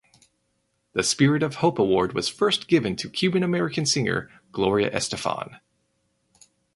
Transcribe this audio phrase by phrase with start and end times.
[0.93, 5.59] The Spirit of Hope Award was first given to Cuban American singer Gloria Estefan.